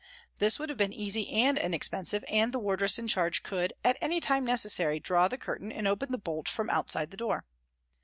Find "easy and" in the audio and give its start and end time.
0.93-1.59